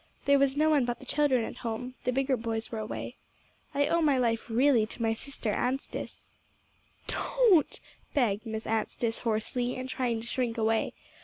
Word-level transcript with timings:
There 0.25 0.39
was 0.39 0.57
no 0.57 0.67
one 0.71 0.83
but 0.83 0.97
the 0.97 1.05
children 1.05 1.45
at 1.45 1.57
home; 1.57 1.93
the 2.05 2.11
bigger 2.11 2.35
boys 2.35 2.71
were 2.71 2.79
away. 2.79 3.17
I 3.71 3.85
owe 3.85 4.01
my 4.01 4.17
life 4.17 4.49
really 4.49 4.87
to 4.87 4.99
my 5.03 5.13
sister 5.13 5.51
Anstice." 5.53 6.31
"Don't!" 7.05 7.79
begged 8.15 8.47
Miss 8.47 8.65
Anstice 8.65 9.19
hoarsely, 9.19 9.75
and 9.75 9.87
trying 9.87 10.19
to 10.21 10.25
shrink 10.25 10.57
away. 10.57 10.93